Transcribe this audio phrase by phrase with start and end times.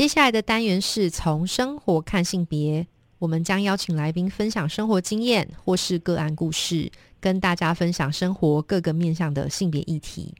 [0.00, 2.86] 接下来的单元是从生活看性别，
[3.18, 10.34] 我们将邀请来宾分享生活经验或是个案故事，跟大家分享生活各个面向的性别议题。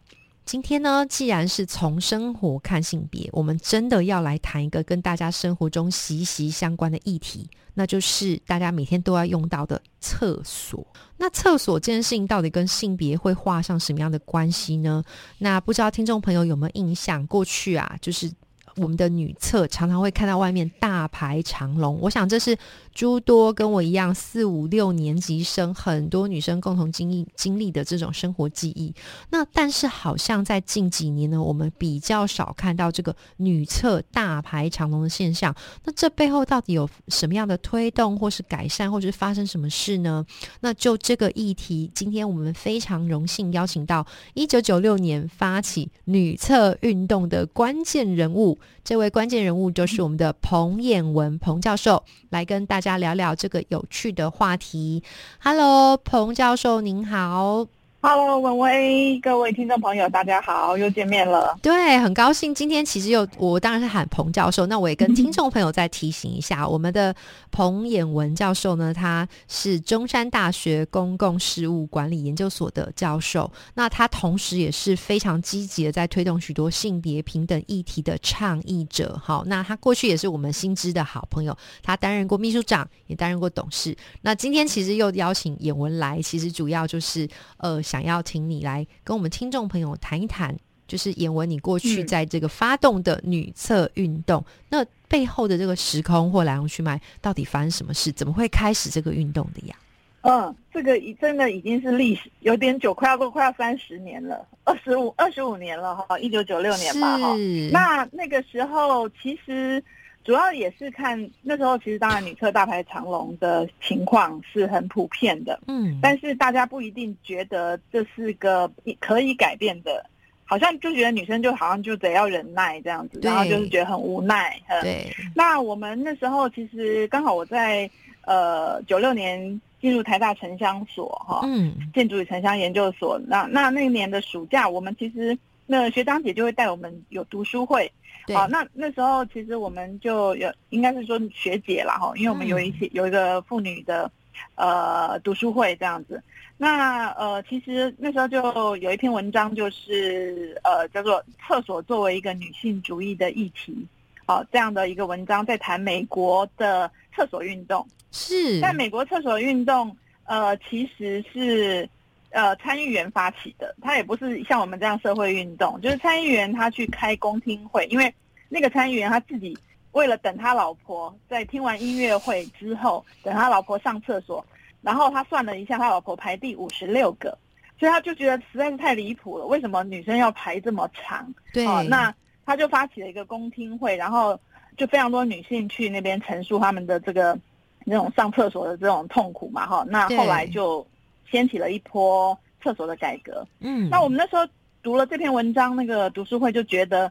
[0.46, 10.82] 今天呢，既然是从生活看性别，我们真的要来谈一个跟大家生活中息息相关的议题，那就是大家每天都要用到的厕所。
[11.18, 15.04] 那厕所这件事情到底跟性别会画上什么样的关系呢？
[15.36, 17.26] 那不知道听众朋友有没有印象？
[17.26, 18.32] 过去啊，就是。
[18.80, 22.56] 我们的女厕常常会看到外面大排长龙，我想这是
[22.94, 28.92] 诸多跟我一样四五六年级生很多女生共同经历经历的这种生活记忆。
[29.30, 35.54] 那但是好像在近几年呢，我们比较少看到这个女厕大排长龙的现象。
[35.84, 40.24] 那这背后到底有什么样的推动，或是改善，或是发生什么事呢？
[40.60, 48.58] 那就这个议题，今天我们非常荣幸邀请到一九九六年发起女厕运动的关键人物。
[48.82, 55.02] 这位关键人物就是我们的彭衍文彭教授，来跟大家聊聊这个有趣的话题。
[55.40, 57.79] Hello，彭教授您好。
[58.02, 61.54] Hello，文威，各位听众朋友，大家好，又见面了。
[61.60, 67.14] 对，很高兴今天其实又我当然是喊彭教授，那我也跟听众朋友再提醒一下， 我们的
[67.50, 79.20] 彭衍文教授呢，他是中山大学公共事务管理研究所的教授，那他同时也是非常积极的在推动许多性别平等议题的倡议者。
[79.22, 83.94] 好，那他过去也是我们新知的好朋友，他担任过秘书长，也担任过董事。
[84.22, 87.78] 那今天其实又邀请衍文来，其实主要就是呃。
[87.90, 90.56] 想要请你来跟我们听众朋友谈一谈，
[90.86, 98.12] 就是演文你过去在这个发动的女厕运动，那背后的这个时空或来龙去脉，到底发生什么事？
[98.12, 99.74] 怎么会开始这个运动的呀？
[100.20, 107.34] 嗯，这个已真的已经是历史有点久，快要都快要三十年了，二十五二十五年了哈，一九九六年吧哈。
[107.72, 109.82] 那那个时候其实。
[110.22, 118.70] 主要也是看那时候，其实当然女厕大排长龙的情况是很普遍的，嗯，但是大家不一定觉得这是个
[119.00, 120.04] 可以改变的，
[120.44, 124.60] 好像就觉得女生就好像就得要忍耐这样子，然后就是觉得很无奈。
[124.82, 127.90] 对，那我们那时候其实刚好我在
[128.26, 135.36] 呃九六年进入台大城乡所哈，嗯，建筑与城乡研究所，那那那年的暑假，我们其实
[135.72, 137.88] 那学长姐就会带我们有读书会。
[138.34, 144.10] 好，那那时候其实我们就有应该是说学姐啦哈，因为我们有一些有一个妇女的
[144.56, 146.20] 呃读书会这样子。
[146.58, 153.86] 那呃，其实那时候就有一篇文章，就是呃叫做“厕所作为一个女性主义的议题”，
[154.26, 157.86] 好这样的一个文章，在谈美国的厕所运动。
[158.10, 161.88] 是，在美国厕所运动，呃，其实是。
[162.32, 168.14] 呃，参议员发起的，他也不是像我们这样社会运动，就是参议员他去开公听会，因为
[168.48, 169.58] 那个参议员他自己
[169.90, 174.46] 为了等他老婆在听完音乐会之后，等他老婆上厕所，
[174.80, 177.36] 然后他算了一下，他老婆排第五十六个，
[177.80, 181.34] 所以他就觉得实在是太离谱了，为什么女生要排这么长？
[181.52, 182.14] 对，那
[182.46, 184.38] 他就发起了一个公听会，然后
[184.76, 187.36] 就非常多女性去那边陈述他们的这个
[187.84, 190.86] 那种上厕所的这种痛苦嘛，哈，那后来就。
[191.30, 193.46] 掀起了一波厕所的改革。
[193.60, 194.46] 嗯，那我们那时候
[194.82, 197.10] 读了这篇文章，那个读书会就觉得，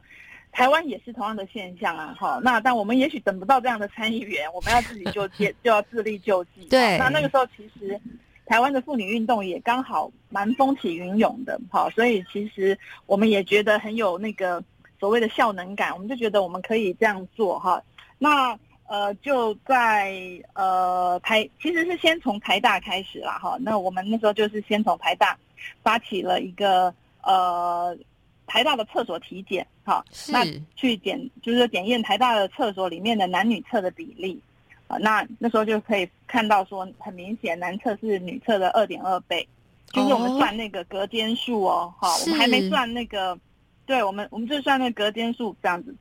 [0.52, 2.14] 台湾也是同样的现象啊。
[2.18, 6.66] 哈，那但我们也许等不到这样的参议员，我们要自己就接， 就要自力救济。
[6.68, 7.98] 对，那那个时候其实
[8.46, 11.60] 台湾的妇女运动也刚好蛮风起云涌的。
[11.70, 14.62] 哈，所以其实我们也觉得很有那个
[14.98, 17.58] 所谓的效能感，我们就觉得我们可以这样做。
[17.58, 17.82] 哈，
[18.18, 18.58] 那。
[18.90, 20.20] 呃，就在
[20.52, 23.56] 呃台，其实是先从台大开始啦，哈。
[23.60, 25.38] 那我们那时候就是先从台大
[25.80, 26.92] 发起了一个
[27.22, 27.96] 呃
[28.48, 30.44] 台大的厕所体检，哈，那
[30.74, 34.42] 去检就是检验台大的厕所里面的男女厕的比例，
[34.88, 39.46] 啊，那那时候就可以看到说，很明显男厕是女厕的二点二倍，
[39.92, 43.38] 就是我们算那个隔间数哦，哈，我们还没算那个，
[43.86, 45.94] 对我们我们就算那个隔间数这样子，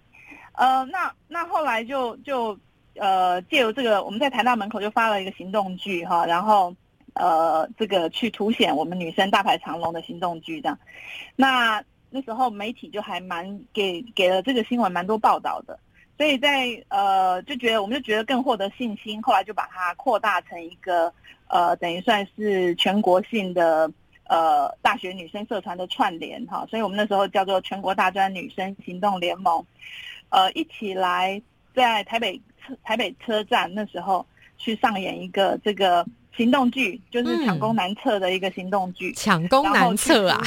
[0.53, 2.57] 呃，那那后来就就。
[2.99, 6.75] 呃，借由这个，我们在台大门口就发了一个行动剧哈，然后
[7.13, 10.77] 呃，这个去凸显我们女生大排长龙的行动剧这样。
[11.35, 15.79] 那那时候媒体就还蛮给给了这个新闻蛮多报道的，
[16.17, 21.13] 所以在呃就觉得我们就觉得更获得信心，后来就把它扩大成一个
[21.47, 23.91] 呃等于算是全国性的
[24.27, 29.65] 呃大学女生社团的串联哈，所以我们那时候叫做全国大专女生行动联盟，
[30.29, 31.41] 呃一起来
[31.79, 32.39] 在台北
[32.83, 34.25] 台北车站那时候
[34.57, 36.05] 去上演一个这个
[36.35, 40.41] 行动剧，就是抢攻男厕的一个行动剧，抢攻男厕啊。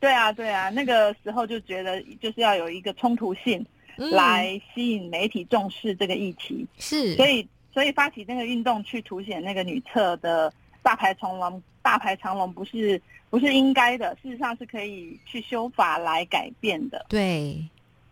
[0.00, 3.64] 对啊，对啊，那个时候就觉得就是要有一个冲突性，
[3.96, 6.66] 来吸引媒体重视这个议题。
[6.78, 13.00] 是，所以所以发起那个运动去凸显那个女厕的大排长龙，大排长龙不是
[13.30, 17.06] 不是应该的，事实上是可以去修法来改变的。
[17.08, 17.64] 对。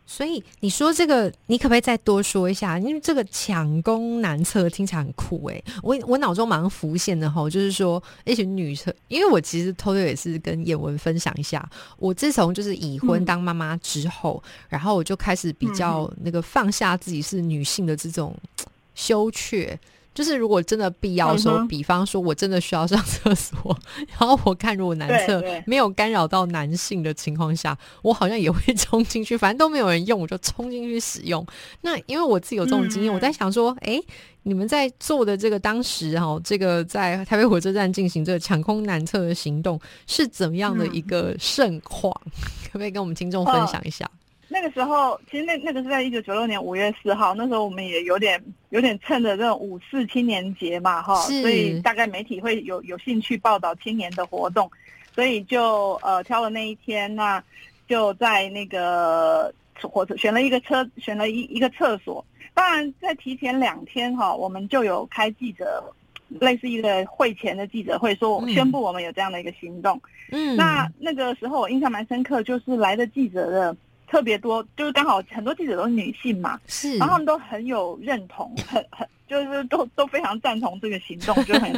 [0.06, 2.78] 所以你说这个，你可不可以再多说一下？
[2.78, 11.68] 因为这个抢攻男厕听起来很酷哎，我我脑中马上浮现的哈，就是说一群女厕，因为我其实偷偷也是跟叶文分享一下，
[11.98, 18.34] 我自从就是已婚当妈妈之后，然后我就开始比较那个放下自己是女性的这种
[18.94, 19.78] 羞怯。
[20.16, 23.78] 就是如果真的必要说，比方说我真的需要上厕所，
[24.18, 31.46] 然后我看如果男厕没有干扰到男性的情况下，我好像也会冲进去，反正都没有人用，我就冲进去使用。
[31.82, 34.00] 那因为我自己有这种经验，我在想说，哎，
[34.44, 42.10] 你们在做的这个当时哈，这个在台北火车站进行这个抢空男厕的行动是怎么样的一个盛况？
[42.72, 44.10] 可不可以跟我们听众分享一下？
[44.48, 48.40] 那个时候，其实那那个是在一九九六年五月四号，那时候我们也有点
[48.70, 54.70] 有点趁着这种五四青年节嘛，哈，所以大概媒体会有有兴趣报道青年的活动，
[55.12, 57.42] 所以就呃挑了那一天，那
[57.88, 59.52] 就在那个
[59.82, 62.24] 火车选了一个车，选了一一个厕所。
[62.54, 65.82] 当然，在提前两天哈，我们就有开记者，
[66.28, 70.00] 类似一个会前的记者会，说我宣布我们有这样的一个行动。
[70.30, 73.76] 嗯，那那个时候我印象蛮深刻，就是来的记者的。
[74.06, 81.72] 特别多，就是刚好很多记者都是女性嘛，是，然后他们都很有认同， 很很就是都都非常赞同这个行动， 就很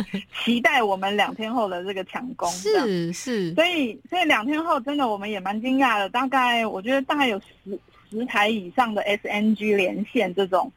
[0.45, 7.79] 期待我们两天后的这个抢攻，是是，所以所以两天后真的我们也蛮惊讶的，大概我觉得大概有十
[8.11, 10.71] 十台以上的 SNG 连线这种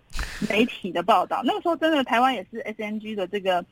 [0.50, 3.64] 媒体的报道，那个时候真的台湾也是 SNG 的这个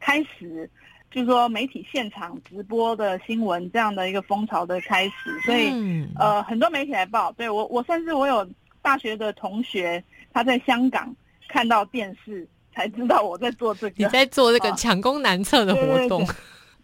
[0.00, 0.68] 开始。
[1.10, 5.72] 就是说，媒体现场直播的新闻这样的一个风潮的开始，所以
[6.18, 7.32] 呃，很多媒体来报。
[7.32, 8.46] 对我，我甚至我有
[8.82, 10.02] 大学的同学，
[10.34, 11.14] 他在香港
[11.48, 13.94] 看到电视才知道我在做这个。
[13.96, 16.26] 你在做这个抢攻男厕的活动？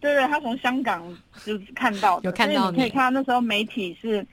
[0.01, 1.01] 对对，他从香港
[1.45, 4.25] 就看到，有看到你可以看到那时候媒体是，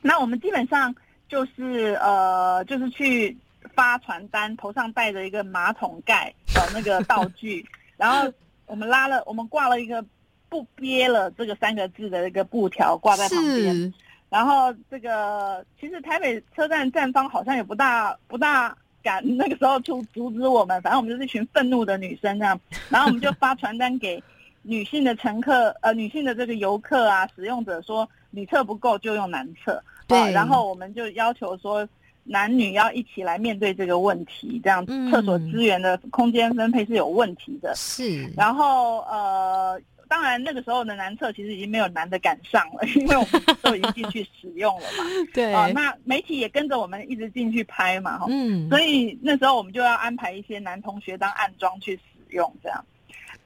[0.00, 0.94] 那我们基本上
[1.28, 3.36] 就是呃，就是去
[3.74, 7.66] 发传单，头上戴着一个马桶盖的那个道具，
[7.98, 8.32] 然后。
[8.70, 10.04] 我们拉了，我们挂了一个
[10.48, 13.92] 不憋了这个三个字的一个布条挂在旁边，
[14.28, 24.22] 然后这个其实台北车站站方好像也不大不大敢那个时候出阻止我们，反正我们就是一群愤怒的女生这样， 然后我们就发传单给
[24.62, 31.88] 女性的乘客呃女性的这个游客啊使用者说女厕不够就用男厕，对，然后我们就要求说。
[32.24, 37.72] 男女要一起来面对这个问题，这样厕所资源的空间分配是有问题的。
[37.74, 45.04] 是，然后呃，当然那个时候的男厕其实已经没有男的敢上了，因为我们都已经进去使用了嘛。
[45.34, 48.26] 对啊，那媒体也跟着我们一直进去拍嘛，哈。
[48.28, 48.68] 嗯。
[48.68, 52.84] 所以那时候我们就要安排一些男同学当暗装去使用，这样。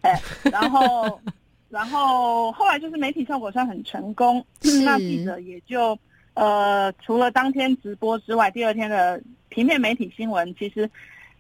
[0.02, 0.20] 哎，
[0.52, 1.18] 然后，
[1.70, 4.44] 然后后来就是媒体效果算很成功，
[4.84, 5.98] 那记者也就。
[6.34, 10.90] 呃，除了当天直播之外，第二天的平面媒体新闻，其实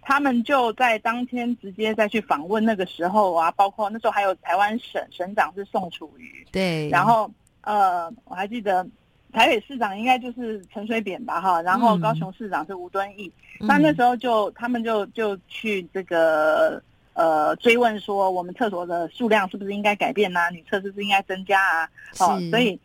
[0.00, 2.64] 他们就在当天直接再去访问。
[2.64, 6.88] 那个时候啊，包括那时候还有台湾省省长是宋楚瑜，对。
[6.90, 7.28] 然后
[7.62, 8.86] 呃，我还记得
[9.32, 11.60] 台北市长应该就是陈水扁吧，哈。
[11.62, 13.32] 然后高雄市长是吴敦义。
[13.58, 16.80] 那那时候就他们就就去这个
[17.14, 20.50] 呃追问说，我们厕所的数量是不是应该改变呐？
[20.52, 21.90] 女厕是不是应该增加啊？
[22.20, 22.78] 哦，所以。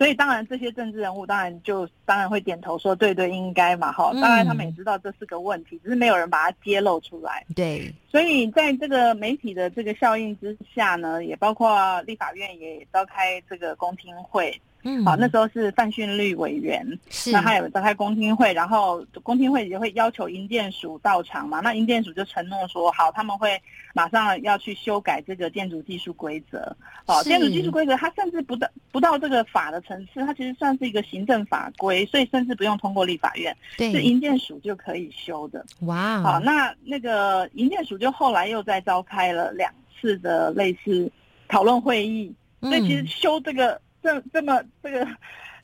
[0.00, 4.10] 所以当然，这些政治人物当然就当然会点头说对对应该嘛哈。
[4.14, 7.44] 当然他们也知道这是个问题，只是没有人把它揭露出来。
[7.54, 14.58] 对，所以在这个媒体的这个效应之下呢，也包括立法院也召开这个公听会。
[14.82, 23.60] 嗯，好，那时候是范训律委员，是那他有召开公听会，然后公听会也会要求营建署到场嘛，那营建署就承诺说好，他们会
[23.94, 26.74] 马上要去修改这个建筑技术规则。
[27.06, 35.62] 好，建筑技术规则它甚至不到不到这个法的层次，它其实算是一个行政法规，所以甚至不用通过立法院，是营建署就可以修的。
[35.80, 39.70] 哇，好，那那个营建署就后来又再召开了两
[40.00, 41.10] 次的类似
[41.48, 43.78] 讨论会议，所以其实修这个。
[44.02, 45.06] 这这么这个，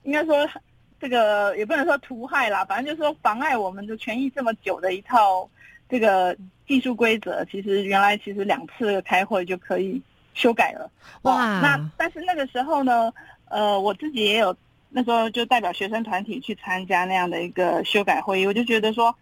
[0.02, 0.48] 应该说
[1.00, 5.48] 这个也不能说图害啦，反正就是说妨碍我们的权益这么久的一套
[5.88, 10.00] 这个技术规则，其实原来其实两次开会就可以
[10.34, 10.90] 修改了。
[11.22, 13.12] 哇，那但是那个时候呢，
[13.48, 14.56] 呃，我自己也有
[14.90, 19.14] 那时候就代表学生团体去参加那样的一个修改会议，我就觉得说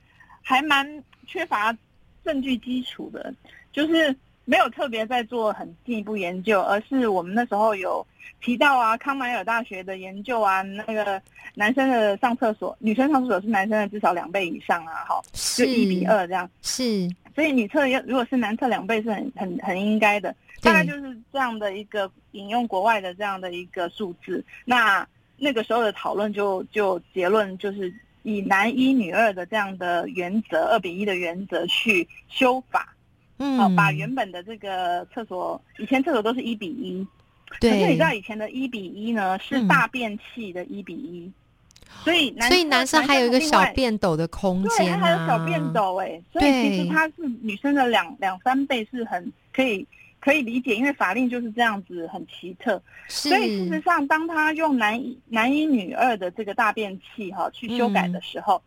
[0.43, 1.77] 还蛮缺乏
[2.25, 3.35] 证据基础的，
[3.73, 8.07] 就是没有特别在做很进一步研究，而是我们那时候有
[8.41, 11.21] 提到啊，康奈尔大学的研究啊，那个
[11.55, 25.07] 男生的上厕所，女生上厕所是男生的至少两倍以上啊，哈，就是一比二这样，是，所以女厕要如果是男厕两倍是很很很应该的，大概就是这样的一个引用国外的这样的一个数字，那
[25.39, 27.93] 那个时候的讨论就就结论就是
[28.25, 32.94] 以男一女二的这样的原则，二比一的原则去修法。
[33.39, 37.07] 嗯，哦，把原本的这个厕所，以前厕所都是一比一，
[37.61, 41.31] 对，可是你知道以前的一比一呢是大便器的一比一、
[42.05, 49.85] 所以男所以男生还有一个小便，斗的空对，间他还有小啊，便斗哎，所以其实它是女生的两两三倍是很可以
[50.21, 58.63] 可以理解，因为法令就是这样子很奇特，所以事实上当他用男一男一女二的这个大便器哈、去修改的时候，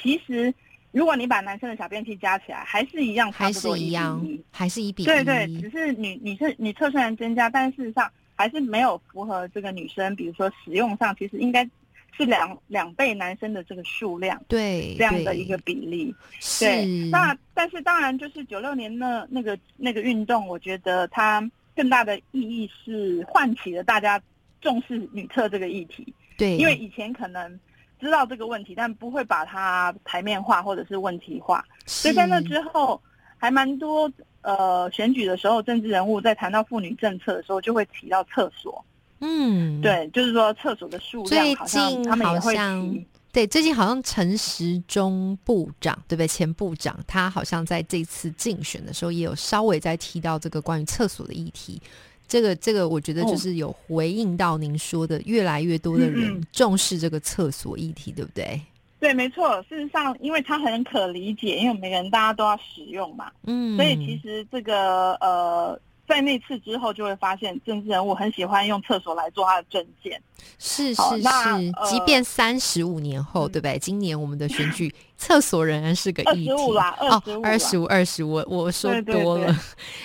[0.00, 0.52] 其实
[0.92, 11.64] 如果你把男生的小便器加起来，还是一样差不多1比一样还是一比一，对对，只是女女生女厕虽然增加，但事实上还是没有符合这个女生，比如说使用上，其实应该
[12.14, 16.14] 是两两倍男生的这个数量对这样的一个比例。
[16.60, 24.20] 对，那但是当然就是九六年那那个那个运动，我觉得它更大的意义是唤起了大家
[24.60, 27.58] 重视女厕这个议题，对，因为以前可能。
[28.02, 33.00] 知道这个问题，但不会把它台面化或者是问题化，所以在那之后，
[33.38, 34.10] 还蛮多
[34.42, 38.84] 呃选举的时候，政治人物在谈到妇女政策的时候，就会提到厕所。
[39.20, 43.06] 嗯，对，就是说厕所的数最量好像近他们也会好像提。
[43.30, 46.28] 对，最近好像陈时中部长，对不对？
[46.28, 51.80] 前部长他好像在这次竞选的时候，也有稍微在提到这个关于厕所的议题。
[52.32, 58.58] 这个这个，我觉得就哦是有回应到您说的，越来越多的嗯人嗯重视这个厕所议题，对不对？
[58.98, 59.62] 对，没错。
[59.68, 65.78] 事实上，因为它很可理解，因为每个人大家都要使用嘛，嗯，所以其实这个呃，
[66.12, 70.20] 在那次之后，就会发现政治人物很喜欢用厕所来做他的证件。
[70.58, 73.78] 是是是，呃即便三十五年后，嗯对不对？
[73.78, 76.50] 今年我们的选举， 厕所仍然是个议题。
[76.50, 79.56] 25啦哦，25二十五，二十五，我说对对对多了。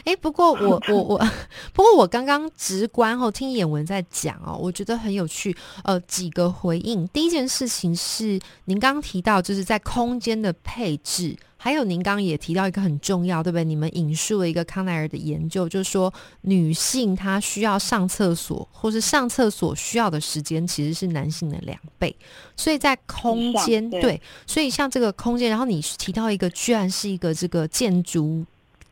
[0.05, 1.27] 哎， 不过我我我，
[1.73, 5.55] 不过我刚刚直观后听演文在讲哦，我觉得很有趣。
[5.83, 7.05] 呃，几个回应。
[7.09, 11.35] 第一件事情是您刚刚提到，就是在空间的配置。
[11.67, 13.65] 还有，您刚刚也提到一个很重要，对不对？
[13.65, 22.15] 你们引述了一个康奈尔的研究，就是说女性她需要上厕所，或是上厕所需要的时间其实是男性的两倍。
[22.55, 28.45] 所以在空间，对对，所以像这个空间，然后你提到一个，居然是一个这个建筑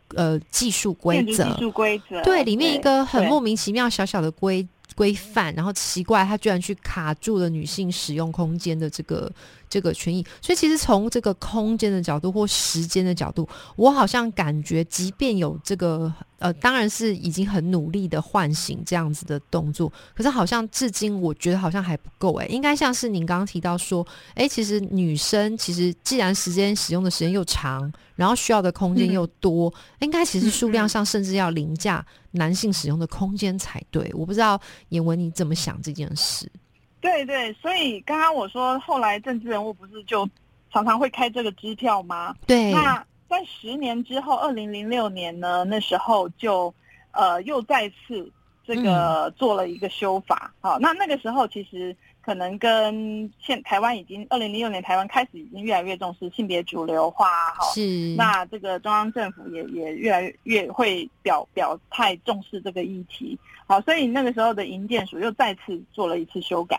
[0.09, 9.31] 呃技术规则技，术规则，对，里面一个很莫名其妙小小的规规范，然后奇怪，它居然去卡住了女性使用空间的这个
[9.75, 10.25] 这个权益。
[10.41, 24.05] 所以其实从这个空间的角度或时间的角度，我好像感觉，即便有这个呃，当然是已经很努力的唤醒这样子的动作，可是好像至今我觉得好像还不够诶、应该像是您刚刚提到说，
[24.35, 34.09] 诶，其实女生其实既然时间使用的时间又长，然后需要的空间又多，应该其实数量上甚至要凌驾男性使用的空间才对。
[34.13, 34.57] 我不知道
[34.89, 36.49] 严文你怎么想这件事？
[37.05, 40.27] 对对，所以刚刚我说，后来政治人物不是就
[40.73, 42.35] 常常会开这个支票吗？
[42.47, 46.73] 对，那在十年之后，二零零六年呢，那时候就
[47.11, 48.31] 呃又再次
[48.65, 50.51] 这个做了一个修法。
[50.61, 51.95] 好，那那个时候其实
[52.25, 57.71] 可能跟现台湾已经二零零六年台湾开始已经越来越重视性别主流化，哈。
[57.71, 58.15] 是。
[58.17, 66.75] 那这个中央政府也也越来越越会表表态重视这个议题，好，所以那个时候的营建署又再次做了一次修改，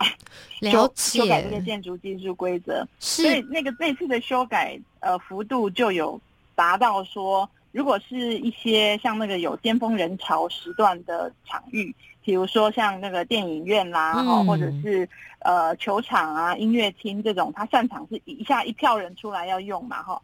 [0.63, 6.21] 修修改这个，建筑技术规则，所以是那个那次的修改，呃，幅度就有
[6.57, 14.27] 达到说，如果是一些像那个有尖峰人潮时段的场域，比如说像那个电影院啦，嗯。
[14.27, 15.07] 哦，或者是
[15.41, 20.19] 呃球场啊、音乐厅这种，它散场是一下一票人出来要用嘛，哈、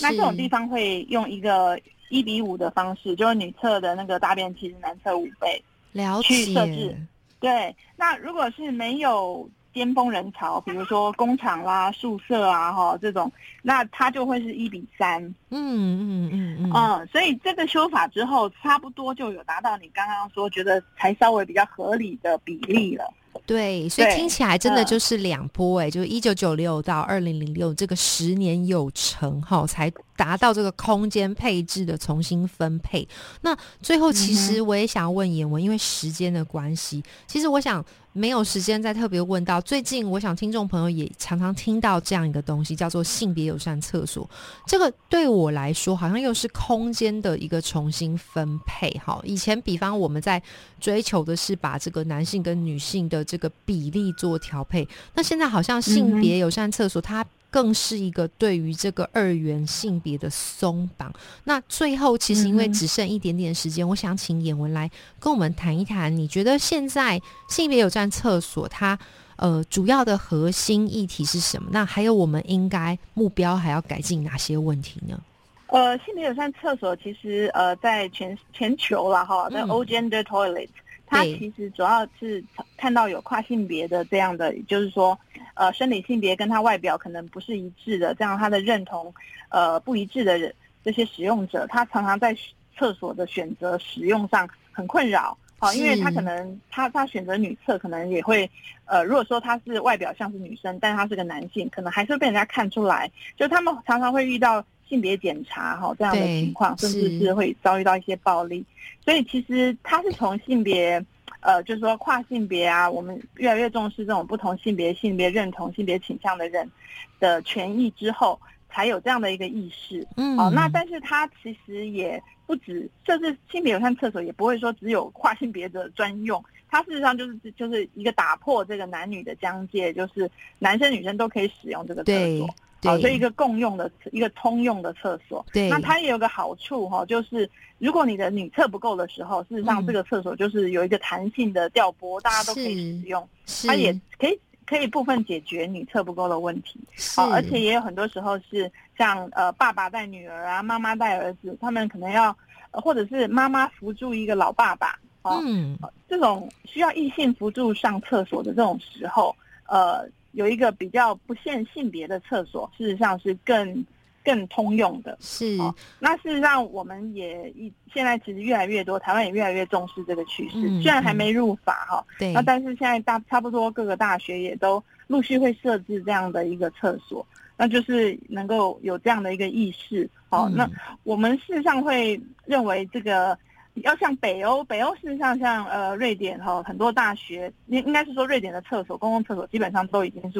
[0.00, 1.76] 那这种地方方会用一个
[2.08, 5.60] 一比五的方式，就是女厕的那个大便其实男厕五倍。
[5.90, 6.72] 了去设置。
[6.72, 6.96] 解，
[7.40, 13.30] 对，那如果是没有尖峰人潮，比如说工厂啦、宿舍啊，哈这种，
[13.62, 15.22] 那它就会是一比三。
[15.50, 23.04] 嗯嗯嗯嗯，嗯，所以这个修法之后，差不多就有达到你刚刚说觉得才稍微比较合理的比例了。
[23.46, 33.06] 对，所以听起来真的就是两波哎，就一九九六到二零零六这个十年有成哈，才达到这个空间配置的重新分配。
[33.40, 37.84] 那最后，其实我也想要问严文，因为时间的关系，其实我想。
[38.14, 39.58] 没有时间再特别问到。
[39.58, 44.28] 最近，我想听众朋友也常常听到这样一个东西，叫做性别友善厕所。
[44.66, 48.90] 这个对我来说，好像又是空间的一个重新分配。
[49.02, 50.42] 哈，以前比方我们在
[50.78, 57.24] 追求的是把这个男性跟女性的这个比例做调配，那现在好像性别友善厕所它。
[57.52, 61.12] 更是一个对于这个二元性别的松绑。
[61.44, 64.90] 那最后，其实因为只剩一点点时间，我想请演文来
[65.20, 68.98] 跟我们谈一谈，你觉得现在性别有站厕所它
[69.36, 71.68] 呃主要的核心议题是什么？
[71.70, 75.20] 那还有我们应该目标还要改进哪些问题呢？
[75.66, 80.68] 呃，性别友善厕所其实呃在全全球了哈，在 All Gender Toilet。
[81.12, 82.42] 它其实主要是
[82.74, 85.18] 看到有跨性别的这样的，就是说，
[85.52, 89.12] 呃，生理性别跟他外表可能不是一致的，这样他的认同，
[89.50, 92.34] 呃，不一致的人，这些使用者，他常常在
[92.78, 98.50] 厕所的选择使用上很困扰，好，因为他可能他他选择女厕可能也会，
[98.86, 104.64] 呃，如果说他是外表像是女生，但是他是个男性，可能还是被人家看出来，就他们常常会遇到。
[104.92, 108.62] 性别检查哈这样的情况，甚至是会遭遇到一些暴力，
[109.02, 111.02] 所以其实它是从性别，
[111.40, 116.70] 呃，就是说跨性别啊，我们越来越重视这种不同性别、性别认同、性别倾向的人
[117.18, 120.06] 的权益之后，才有这样的一个意识。
[120.18, 132.54] 嗯，好，那但是它其实也不止，甚至性别友善厕所也不会说只有跨性别的专用，它事实上就是就是一个打破这个男女的疆界，就是男生女生都可以使用这个厕所。
[132.82, 135.44] 好，所以一个共用的、一个通用的厕所。
[135.52, 137.48] 对，那它也有个好处哈，就是
[137.78, 143.28] 如果你的女厕不够的时候，事实上这个厕所就是有一个弹性的吊波，大家都可以使用。
[143.66, 144.36] 它也可以
[144.66, 146.80] 可以部分解决女厕不够的问题。
[147.14, 152.36] 好，而且也有很多时候是像呃爸爸带女儿啊，妈妈带儿子，他们可能要，
[152.72, 159.36] 或者是妈妈扶住一个老爸爸，嗯，这种需要异性辅助上厕所的这种时候，
[159.68, 160.04] 呃。
[160.32, 163.84] 有一个比较不限性别的厕所，事实上是更
[164.24, 165.16] 更通用的。
[165.20, 165.56] 是，
[165.98, 170.60] 那事实上我们也一现在其实越来越多，台湾也越来越重视这个趋势。
[170.82, 180.08] 虽然还没入法哈，对，那但是现在大差不多各个大学也都陆续会设置这样的一个厕所，那就是能够有这样的一个意识。
[180.28, 180.68] 好，那
[181.02, 183.38] 我们事实上会认为这个。
[183.74, 190.38] 要像北欧，北欧事实上像呃瑞典哈，很多大学应应该是说瑞典的厕所，公共厕所基本上都已经是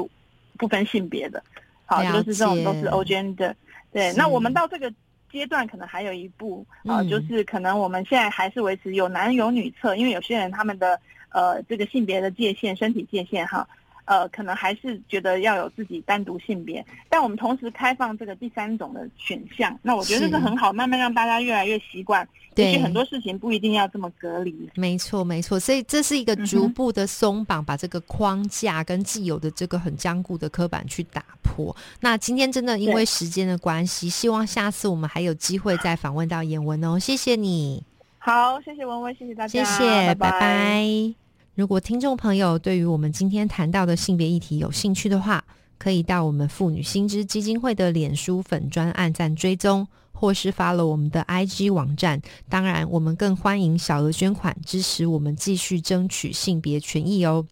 [0.59, 1.43] 不分性别的，
[1.87, 3.55] 好，就是这种都是 O gender。
[3.91, 4.93] 对，那我们到这个
[5.31, 13.67] 阶段可能还有一步啊，就是可能我们现在还是维持有男有女厕，因为有些人他们的呃这个性别的界限、身体界限哈。
[14.05, 22.27] 呃，可能还是觉得要有自己单独性别，但我们同时开放这个第三种的选项，那我觉得这是很好，慢慢让大家越来越习惯。
[22.57, 24.69] 也许很多事情不一定要这么隔离。
[24.75, 31.75] 没错，没错，所以这是一个逐步的松绑，把这个框架跟既有的这个很坚固的刻板去打破。
[32.01, 36.99] 那今天真的因为时间的关系，希望下次我们还有机会再访问到严文哦。
[36.99, 37.83] 谢谢你。
[38.19, 41.22] 好，谢谢文文，谢谢大家，谢谢，拜拜。
[41.55, 45.45] 如果听众朋友对于我们今天谈到的性别议题有兴趣的话，
[45.77, 52.23] 可以到我们妇女新知基金会的脸书粉专按赞追踪，或是发了我们的 IG 网站。
[52.49, 57.45] 当然，我们更欢迎小额捐款支持我们继续争取性别权益哦。